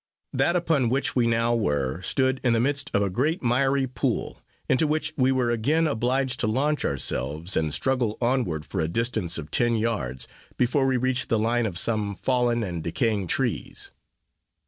[0.33, 4.41] That upon which we now were, stood in the midst of a great miry pool,
[4.67, 9.37] into which we were again obliged to launch ourselves, and struggle onward for a distance
[9.37, 10.27] of ten yards,
[10.57, 13.91] before we reached the line of some fallen and decaying trees.